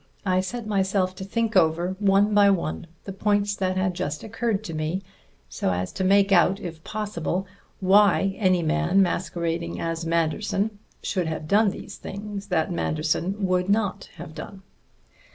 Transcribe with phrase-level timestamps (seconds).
[0.25, 4.63] I set myself to think over, one by one, the points that had just occurred
[4.63, 5.03] to me,
[5.47, 7.45] so as to make out, if possible,
[7.81, 14.09] why any man masquerading as Manderson should have done these things that Manderson would not
[14.17, 14.63] have done.